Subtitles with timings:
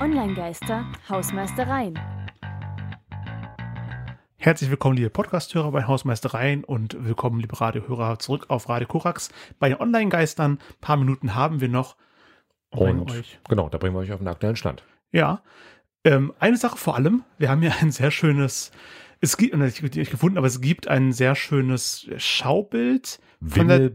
[0.00, 1.98] Online-Geister, Hausmeistereien.
[4.38, 9.28] Herzlich willkommen, liebe Podcast-Hörer bei Hausmeistereien und willkommen, liebe Radiohörer, zurück auf Radio Korax
[9.58, 10.52] bei den Online-Geistern.
[10.52, 11.96] Ein paar Minuten haben wir noch.
[12.70, 13.40] Und euch.
[13.46, 14.84] genau, da bringen wir euch auf den aktuellen Stand.
[15.12, 15.42] Ja.
[16.04, 18.72] Ähm, eine Sache vor allem, wir haben ja ein sehr schönes
[19.20, 23.90] es gibt, ich habe nicht gefunden, aber es gibt ein sehr schönes Schaubild von der,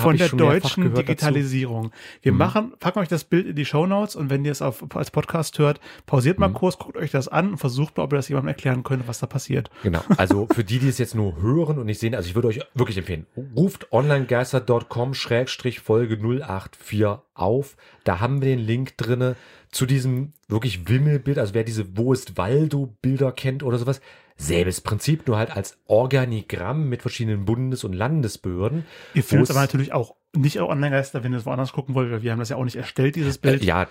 [0.00, 1.90] von der deutschen Digitalisierung.
[1.90, 1.94] Dazu.
[2.22, 2.38] Wir mhm.
[2.38, 5.10] machen, packen euch das Bild in die Show Notes und wenn ihr es auf, als
[5.10, 6.54] Podcast hört, pausiert mal mhm.
[6.54, 9.20] kurz, guckt euch das an und versucht mal, ob ihr das jemandem erklären könnt, was
[9.20, 9.70] da passiert.
[9.82, 10.02] Genau.
[10.16, 12.60] Also für die, die es jetzt nur hören und nicht sehen, also ich würde euch
[12.74, 13.26] wirklich empfehlen,
[13.56, 17.76] ruft onlinegeister.com Schrägstrich Folge 084 auf.
[18.04, 19.36] Da haben wir den Link drinne
[19.70, 24.00] zu diesem wirklich Wimmelbild, also wer diese Wo ist Waldo Bilder kennt oder sowas,
[24.42, 28.84] Selbes Prinzip, nur halt als Organigramm mit verschiedenen Bundes- und Landesbehörden.
[29.14, 32.22] Ihr findet es aber natürlich auch nicht Online-Geister, wenn ihr es woanders gucken wollt, weil
[32.22, 33.62] wir haben das ja auch nicht erstellt, dieses Bild.
[33.62, 33.86] Äh, ja,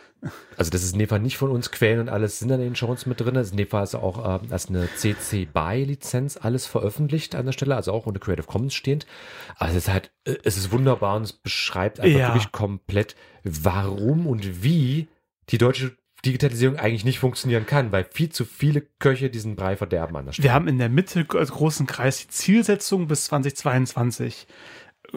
[0.58, 2.70] also das ist in dem Fall nicht von uns Quellen und alles sind dann in
[2.70, 3.36] den Shows mit drin.
[3.36, 7.46] Das ist in dem Fall also auch äh, als eine CC BY-Lizenz alles veröffentlicht an
[7.46, 9.06] der Stelle, also auch unter Creative Commons stehend.
[9.58, 12.28] Also es ist halt, äh, es ist wunderbar und es beschreibt einfach ja.
[12.30, 15.08] wirklich komplett, warum und wie
[15.50, 20.16] die deutsche Digitalisierung eigentlich nicht funktionieren kann, weil viel zu viele Köche diesen Brei verderben
[20.16, 20.44] an der Stelle.
[20.44, 24.48] Wir haben in der Mitte als großen Kreis die Zielsetzung bis 2022.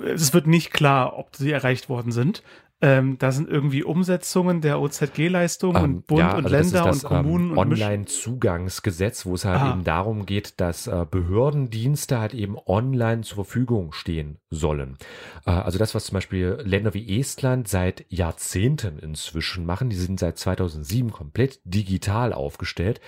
[0.02, 2.42] Es wird nicht klar, ob sie erreicht worden sind.
[2.84, 7.02] Ähm, da sind irgendwie Umsetzungen der OZG-Leistungen ähm, und Bund ja, und also Länder das,
[7.02, 9.70] und Kommunen ähm, Online-Zugangsgesetz, wo es halt ah.
[9.72, 14.98] eben darum geht, dass äh, Behördendienste halt eben online zur Verfügung stehen sollen.
[15.46, 20.20] Äh, also das, was zum Beispiel Länder wie Estland seit Jahrzehnten inzwischen machen, die sind
[20.20, 23.00] seit 2007 komplett digital aufgestellt.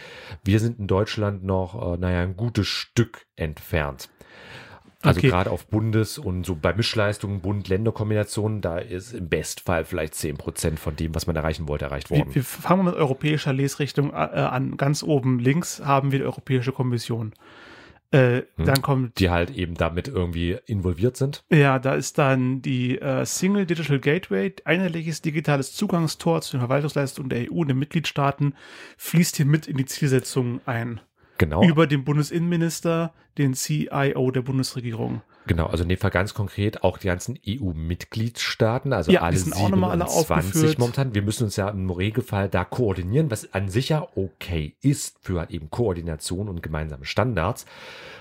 [0.42, 4.08] Wir sind in Deutschland noch, äh, naja, ein gutes Stück entfernt.
[5.02, 5.28] Also okay.
[5.28, 10.80] gerade auf Bundes- und so bei Mischleistungen, Bund-Länder-Kombinationen, da ist im Bestfall vielleicht 10 Prozent
[10.80, 12.28] von dem, was man erreichen wollte, erreicht worden.
[12.28, 14.76] Wir, wir fangen mit europäischer Lesrichtung äh, an.
[14.76, 17.34] Ganz oben links haben wir die Europäische Kommission.
[18.10, 18.66] Äh, hm.
[18.66, 21.44] Dann kommt die halt eben damit irgendwie involviert sind.
[21.50, 27.28] Ja, da ist dann die äh, Single Digital Gateway, einheitliches digitales Zugangstor zu den Verwaltungsleistungen
[27.28, 28.54] der EU und den Mitgliedstaaten,
[28.96, 31.00] fließt hier mit in die Zielsetzung ein.
[31.38, 31.62] Genau.
[31.64, 35.22] Über den Bundesinnenminister, den CIO der Bundesregierung.
[35.46, 40.62] Genau, also in dem Fall ganz konkret auch die ganzen EU-Mitgliedstaaten, also ja, alle 27
[40.62, 41.14] alle momentan.
[41.14, 45.38] Wir müssen uns ja im Regelfall da koordinieren, was an sich ja okay ist für
[45.38, 47.64] halt eben Koordination und gemeinsame Standards.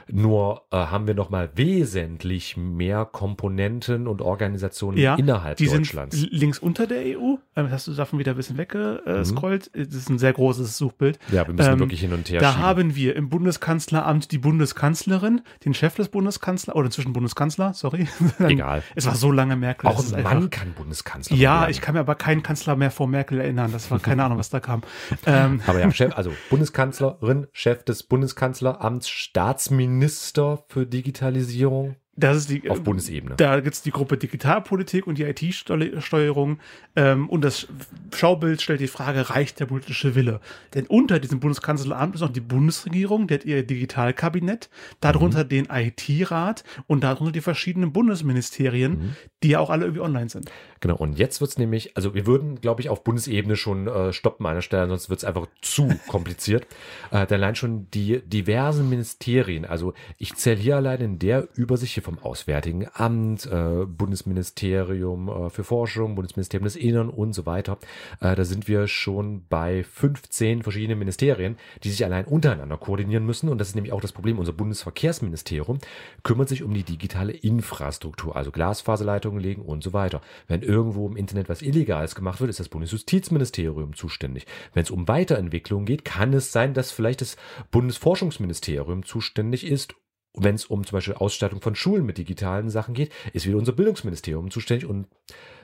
[0.07, 6.15] Nur äh, haben wir noch mal wesentlich mehr Komponenten und Organisationen ja, innerhalb die Deutschlands.
[6.15, 7.37] Sind links unter der EU.
[7.57, 9.71] Ähm, hast du davon wieder ein bisschen weggescrollt?
[9.73, 9.85] Mhm.
[9.85, 11.19] Das ist ein sehr großes Suchbild.
[11.31, 12.41] Ja, wir müssen ähm, wirklich hin und her.
[12.41, 12.63] Da schieben.
[12.63, 18.07] haben wir im Bundeskanzleramt die Bundeskanzlerin, den Chef des Bundeskanzlers oder inzwischen Bundeskanzler, sorry.
[18.39, 18.83] Egal.
[18.95, 19.89] Es war so lange Merkel.
[19.89, 21.71] Auch ein Mann kann Bundeskanzler Ja, werden.
[21.71, 23.71] ich kann mir aber keinen Kanzler mehr vor Merkel erinnern.
[23.71, 24.81] Das war keine Ahnung, was da kam.
[25.27, 31.95] Ähm, aber ja, Chef, also Bundeskanzlerin, Chef des Bundeskanzleramts, Staatsminister für Digitalisierung.
[32.17, 33.35] Das ist die, auf Bundesebene.
[33.35, 36.59] Da gibt es die Gruppe Digitalpolitik und die IT-Steuerung.
[36.95, 37.67] Ähm, und das
[38.15, 40.39] Schaubild stellt die Frage, reicht der politische Wille?
[40.73, 44.69] Denn unter diesem Bundeskanzleramt ist noch die Bundesregierung, die hat ihr Digitalkabinett,
[45.01, 45.49] darunter mhm.
[45.49, 49.15] den IT-Rat und darunter die verschiedenen Bundesministerien, mhm.
[49.43, 50.49] die ja auch alle irgendwie online sind.
[50.79, 54.13] Genau, und jetzt wird es nämlich, also wir würden, glaube ich, auf Bundesebene schon äh,
[54.13, 56.65] stoppen an einer Stelle, sonst wird es einfach zu kompliziert.
[57.11, 61.95] Äh, denn allein schon die diversen Ministerien, also ich zähle hier allein in der Übersicht
[61.95, 67.77] hier vom Auswärtigen Amt, äh, Bundesministerium äh, für Forschung, Bundesministerium des Innern und so weiter.
[68.21, 73.49] Äh, da sind wir schon bei 15 verschiedenen Ministerien, die sich allein untereinander koordinieren müssen.
[73.49, 74.39] Und das ist nämlich auch das Problem.
[74.39, 75.79] Unser Bundesverkehrsministerium
[76.23, 80.21] kümmert sich um die digitale Infrastruktur, also Glasfaserleitungen legen und so weiter.
[80.47, 84.45] Wenn irgendwo im Internet was Illegales gemacht wird, ist das Bundesjustizministerium zuständig.
[84.73, 87.35] Wenn es um Weiterentwicklung geht, kann es sein, dass vielleicht das
[87.71, 89.95] Bundesforschungsministerium zuständig ist
[90.37, 93.71] wenn es um zum Beispiel Ausstattung von Schulen mit digitalen Sachen geht, ist wieder unser
[93.71, 95.07] Bildungsministerium zuständig und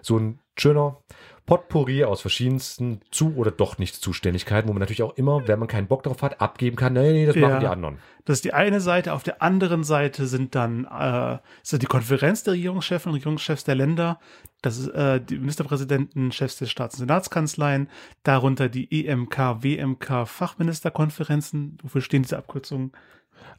[0.01, 0.97] so ein schöner
[1.45, 5.67] Potpourri aus verschiedensten Zu- oder doch nicht Zuständigkeiten, wo man natürlich auch immer, wenn man
[5.67, 7.97] keinen Bock drauf hat, abgeben kann, nee, nee, das ja, machen die anderen.
[8.25, 9.13] Das ist die eine Seite.
[9.13, 13.75] Auf der anderen Seite sind dann äh, ist die Konferenz der Regierungschefs und Regierungschefs der
[13.75, 14.19] Länder.
[14.61, 17.89] Das ist äh, die Ministerpräsidenten, Chefs der Staats- und Senatskanzleien.
[18.23, 21.79] Darunter die EMK, WMK, Fachministerkonferenzen.
[21.81, 22.91] Wofür stehen diese Abkürzungen?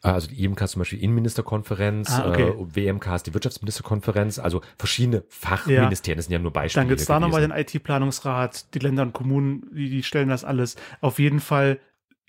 [0.03, 2.49] Also die IMK ist zum Beispiel Innenministerkonferenz, ah, okay.
[2.49, 6.17] äh, WMK ist die Wirtschaftsministerkonferenz, also verschiedene Fachministerien, ja.
[6.17, 6.83] das sind ja nur Beispiele.
[6.83, 10.45] Dann gibt es da nochmal den IT-Planungsrat, die Länder und Kommunen, die, die stellen das
[10.45, 10.77] alles.
[11.01, 11.79] Auf jeden Fall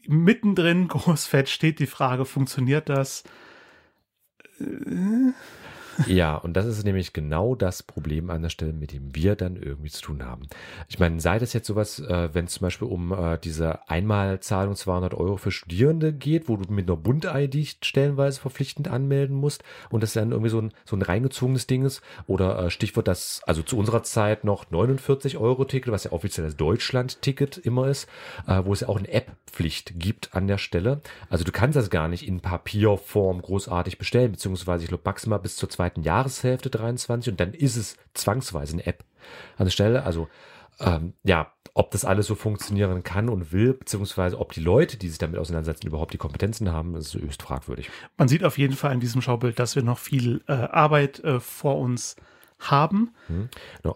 [0.08, 3.24] mittendrin, großfett, steht die Frage, funktioniert das?
[6.08, 9.56] Ja, und das ist nämlich genau das Problem an der Stelle, mit dem wir dann
[9.56, 10.48] irgendwie zu tun haben.
[10.90, 14.76] Ich meine, sei das jetzt sowas, äh, wenn es zum Beispiel um äh, diese Einmalzahlung
[14.76, 20.04] 200 Euro für Studierende geht, wo du mit einer Bund-ID stellenweise verpflichtend anmelden musst und
[20.04, 22.02] das dann irgendwie so ein, so ein reingezogenes Ding ist.
[22.28, 26.46] Oder äh, Stichwort das, also zu unserer Zeit noch 49 Euro Ticket, was ja offiziell
[26.46, 28.08] das Deutschland-Ticket immer ist,
[28.48, 31.02] äh, wo es ja auch eine App-Pflicht gibt an der Stelle.
[31.30, 35.56] Also du kannst das gar nicht in Papierform großartig bestellen, beziehungsweise ich glaube maximal bis
[35.56, 39.04] zur zweiten Jahreshälfte 23 und dann ist es zwangsweise eine App
[39.58, 40.04] an der Stelle.
[40.04, 40.30] Also
[40.80, 45.10] ähm, ja, ob das alles so funktionieren kann und will, beziehungsweise ob die Leute, die
[45.10, 47.90] sich damit auseinandersetzen, überhaupt die Kompetenzen haben, ist höchst fragwürdig.
[48.18, 51.40] Man sieht auf jeden Fall in diesem Schaubild, dass wir noch viel äh, Arbeit äh,
[51.40, 52.16] vor uns
[52.60, 53.14] haben.
[53.28, 53.50] Hm.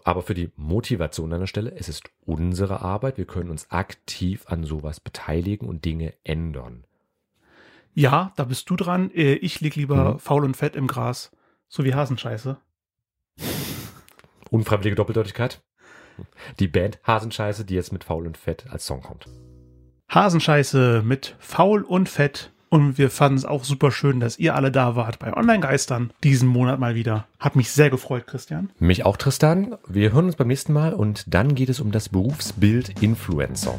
[0.04, 3.16] Aber für die Motivation an der Stelle, es ist unsere Arbeit.
[3.16, 6.84] Wir können uns aktiv an sowas beteiligen und Dinge ändern.
[7.94, 9.10] Ja, da bist du dran.
[9.10, 10.18] Äh, ich lieg lieber mhm.
[10.18, 11.32] faul und fett im Gras.
[11.68, 12.56] So wie Hasenscheiße.
[14.50, 15.60] Unfreiwillige Doppeldeutigkeit.
[16.58, 19.26] Die Band Hasenscheiße, die jetzt mit Faul und Fett als Song kommt.
[20.10, 22.50] Hasenscheiße mit Faul und Fett.
[22.70, 26.48] Und wir fanden es auch super schön, dass ihr alle da wart bei Online-Geistern diesen
[26.48, 27.26] Monat mal wieder.
[27.38, 28.70] Hat mich sehr gefreut, Christian.
[28.78, 29.76] Mich auch, Tristan.
[29.86, 33.78] Wir hören uns beim nächsten Mal und dann geht es um das Berufsbild Influencer.